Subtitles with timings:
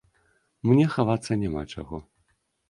[0.69, 2.01] Мне хавацца няма чаго.